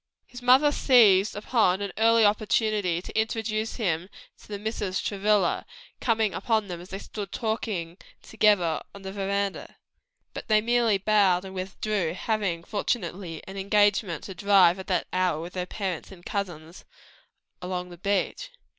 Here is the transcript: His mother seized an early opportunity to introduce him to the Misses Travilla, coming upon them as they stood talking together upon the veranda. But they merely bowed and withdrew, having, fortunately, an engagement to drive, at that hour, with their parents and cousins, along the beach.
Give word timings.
His 0.25 0.41
mother 0.41 0.71
seized 0.71 1.35
an 1.35 1.91
early 1.95 2.25
opportunity 2.25 3.03
to 3.03 3.15
introduce 3.15 3.75
him 3.75 4.09
to 4.39 4.47
the 4.47 4.57
Misses 4.57 4.99
Travilla, 4.99 5.63
coming 5.99 6.33
upon 6.33 6.67
them 6.69 6.81
as 6.81 6.89
they 6.89 6.97
stood 6.97 7.31
talking 7.31 7.97
together 8.23 8.81
upon 8.87 9.03
the 9.03 9.11
veranda. 9.13 9.77
But 10.33 10.47
they 10.47 10.59
merely 10.59 10.97
bowed 10.97 11.45
and 11.45 11.53
withdrew, 11.53 12.15
having, 12.15 12.63
fortunately, 12.63 13.43
an 13.47 13.57
engagement 13.57 14.23
to 14.23 14.33
drive, 14.33 14.79
at 14.79 14.87
that 14.87 15.05
hour, 15.13 15.39
with 15.39 15.53
their 15.53 15.67
parents 15.67 16.11
and 16.11 16.25
cousins, 16.25 16.83
along 17.61 17.91
the 17.91 17.97
beach. 17.99 18.49